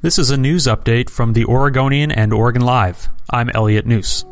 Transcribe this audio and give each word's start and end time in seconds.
This 0.00 0.16
is 0.16 0.30
a 0.30 0.36
news 0.36 0.68
update 0.68 1.10
from 1.10 1.32
the 1.32 1.44
Oregonian 1.46 2.12
and 2.12 2.32
Oregon 2.32 2.62
Live. 2.62 3.08
I'm 3.30 3.50
Elliot 3.50 3.84
Njus. 3.84 4.22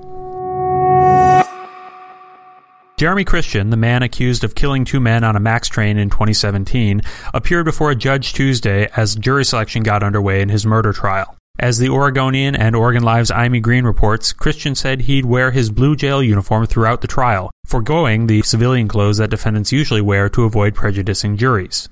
Jeremy 2.96 3.24
Christian, 3.24 3.70
the 3.70 3.76
man 3.76 4.04
accused 4.04 4.44
of 4.44 4.54
killing 4.54 4.84
two 4.84 5.00
men 5.00 5.24
on 5.24 5.34
a 5.34 5.40
MAX 5.40 5.66
train 5.66 5.98
in 5.98 6.08
2017, 6.08 7.02
appeared 7.34 7.64
before 7.64 7.90
a 7.90 7.96
judge 7.96 8.32
Tuesday 8.32 8.88
as 8.94 9.16
jury 9.16 9.44
selection 9.44 9.82
got 9.82 10.04
underway 10.04 10.40
in 10.40 10.50
his 10.50 10.64
murder 10.64 10.92
trial. 10.92 11.36
As 11.58 11.78
the 11.78 11.88
Oregonian 11.88 12.54
and 12.54 12.76
Oregon 12.76 13.02
Live's 13.02 13.32
Aimee 13.32 13.58
Green 13.58 13.84
reports, 13.84 14.32
Christian 14.32 14.76
said 14.76 15.00
he'd 15.00 15.26
wear 15.26 15.50
his 15.50 15.70
blue 15.70 15.96
jail 15.96 16.22
uniform 16.22 16.66
throughout 16.66 17.00
the 17.00 17.08
trial, 17.08 17.50
foregoing 17.66 18.28
the 18.28 18.42
civilian 18.42 18.86
clothes 18.86 19.18
that 19.18 19.30
defendants 19.30 19.72
usually 19.72 20.00
wear 20.00 20.28
to 20.28 20.44
avoid 20.44 20.76
prejudicing 20.76 21.36
juries. 21.36 21.88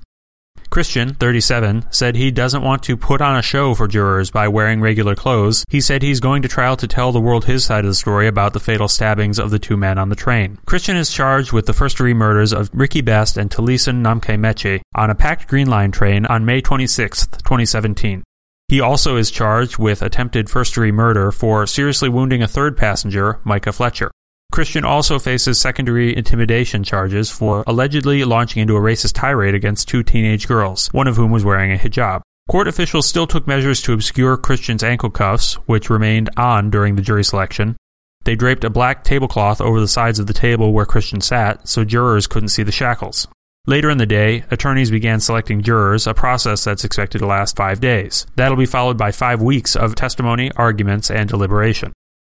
Christian, 0.75 1.13
37, 1.13 1.85
said 1.89 2.17
he 2.17 2.31
doesn't 2.31 2.61
want 2.61 2.83
to 2.83 2.97
put 2.97 3.21
on 3.21 3.37
a 3.37 3.41
show 3.41 3.75
for 3.75 3.87
jurors 3.87 4.29
by 4.29 4.49
wearing 4.49 4.81
regular 4.81 5.15
clothes. 5.15 5.63
He 5.69 5.79
said 5.79 6.01
he's 6.01 6.19
going 6.19 6.41
to 6.41 6.49
trial 6.49 6.75
to 6.75 6.85
tell 6.85 7.13
the 7.13 7.21
world 7.21 7.45
his 7.45 7.63
side 7.63 7.85
of 7.85 7.91
the 7.91 7.95
story 7.95 8.27
about 8.27 8.51
the 8.51 8.59
fatal 8.59 8.89
stabbings 8.89 9.39
of 9.39 9.51
the 9.51 9.57
two 9.57 9.77
men 9.77 9.97
on 9.97 10.09
the 10.09 10.17
train. 10.17 10.59
Christian 10.65 10.97
is 10.97 11.13
charged 11.13 11.53
with 11.53 11.65
the 11.65 11.71
first 11.71 11.95
degree 11.95 12.13
murders 12.13 12.51
of 12.51 12.69
Ricky 12.73 12.99
Best 12.99 13.37
and 13.37 13.49
Taliesin 13.49 14.01
Namkai-Meche 14.01 14.81
on 14.93 15.09
a 15.09 15.15
packed 15.15 15.47
Green 15.47 15.69
Line 15.69 15.93
train 15.93 16.25
on 16.25 16.43
May 16.43 16.59
26, 16.59 17.27
2017. 17.27 18.25
He 18.67 18.81
also 18.81 19.15
is 19.15 19.31
charged 19.31 19.77
with 19.77 20.01
attempted 20.01 20.49
first 20.49 20.73
degree 20.73 20.91
murder 20.91 21.31
for 21.31 21.65
seriously 21.65 22.09
wounding 22.09 22.43
a 22.43 22.49
third 22.49 22.75
passenger, 22.75 23.39
Micah 23.45 23.71
Fletcher. 23.71 24.11
Christian 24.51 24.85
also 24.85 25.19
faces 25.19 25.59
secondary 25.59 26.15
intimidation 26.15 26.83
charges 26.83 27.29
for 27.29 27.63
allegedly 27.67 28.23
launching 28.23 28.61
into 28.61 28.77
a 28.77 28.79
racist 28.79 29.13
tirade 29.13 29.55
against 29.55 29.87
two 29.87 30.03
teenage 30.03 30.47
girls, 30.47 30.87
one 30.93 31.07
of 31.07 31.17
whom 31.17 31.31
was 31.31 31.43
wearing 31.43 31.73
a 31.73 31.77
hijab. 31.77 32.21
Court 32.49 32.67
officials 32.67 33.07
still 33.07 33.27
took 33.27 33.47
measures 33.47 33.81
to 33.81 33.93
obscure 33.93 34.37
Christian's 34.37 34.83
ankle 34.83 35.09
cuffs, 35.09 35.55
which 35.65 35.89
remained 35.89 36.29
on 36.37 36.69
during 36.69 36.95
the 36.95 37.01
jury 37.01 37.23
selection. 37.23 37.75
They 38.23 38.35
draped 38.35 38.63
a 38.63 38.69
black 38.69 39.03
tablecloth 39.03 39.61
over 39.61 39.79
the 39.79 39.87
sides 39.87 40.19
of 40.19 40.27
the 40.27 40.33
table 40.33 40.71
where 40.71 40.85
Christian 40.85 41.21
sat 41.21 41.67
so 41.67 41.83
jurors 41.83 42.27
couldn't 42.27 42.49
see 42.49 42.63
the 42.63 42.71
shackles. 42.71 43.27
Later 43.67 43.89
in 43.89 43.97
the 43.97 44.05
day, 44.05 44.45
attorneys 44.51 44.91
began 44.91 45.19
selecting 45.19 45.63
jurors, 45.63 46.05
a 46.05 46.13
process 46.13 46.63
that's 46.63 46.83
expected 46.83 47.17
to 47.17 47.25
last 47.25 47.55
five 47.55 47.79
days. 47.79 48.27
That'll 48.35 48.57
be 48.57 48.67
followed 48.67 48.97
by 48.97 49.11
five 49.11 49.41
weeks 49.41 49.75
of 49.75 49.95
testimony, 49.95 50.51
arguments, 50.55 51.09
and 51.09 51.27
deliberation. 51.27 51.91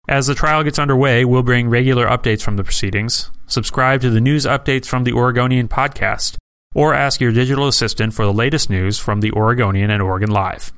As 0.07 0.27
the 0.27 0.35
trial 0.35 0.63
gets 0.63 0.77
underway, 0.77 1.25
we'll 1.25 1.41
bring 1.41 1.67
regular 1.67 2.05
updates 2.05 2.41
from 2.41 2.57
the 2.57 2.63
proceedings. 2.63 3.31
Subscribe 3.47 4.01
to 4.01 4.11
the 4.11 4.21
news 4.21 4.45
updates 4.45 4.85
from 4.85 5.03
the 5.03 5.13
Oregonian 5.13 5.67
podcast, 5.67 6.37
or 6.75 6.93
ask 6.93 7.19
your 7.19 7.31
digital 7.31 7.67
assistant 7.67 8.13
for 8.13 8.23
the 8.23 8.33
latest 8.33 8.69
news 8.69 8.99
from 8.99 9.21
the 9.21 9.31
Oregonian 9.31 9.89
and 9.89 10.03
Oregon 10.03 10.29
Live. 10.29 10.71